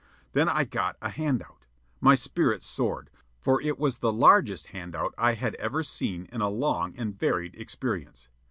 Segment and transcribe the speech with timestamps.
[0.33, 1.67] Then I got a "hand out."
[1.99, 6.41] My spirits soared, for it was the largest hand out I had ever seen in
[6.41, 8.27] a long and varied experience.